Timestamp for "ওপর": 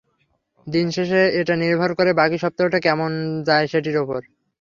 4.03-4.19